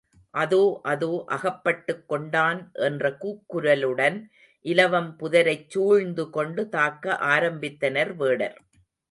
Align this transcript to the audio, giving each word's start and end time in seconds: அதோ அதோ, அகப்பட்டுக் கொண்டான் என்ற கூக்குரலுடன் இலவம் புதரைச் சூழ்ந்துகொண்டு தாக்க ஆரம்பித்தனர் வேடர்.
அதோ 0.33 0.79
அதோ, 0.83 1.23
அகப்பட்டுக் 1.27 2.07
கொண்டான் 2.07 2.71
என்ற 2.79 3.09
கூக்குரலுடன் 3.19 4.17
இலவம் 4.65 5.15
புதரைச் 5.19 5.67
சூழ்ந்துகொண்டு 5.75 6.67
தாக்க 6.69 7.17
ஆரம்பித்தனர் 7.29 8.15
வேடர். 8.15 8.57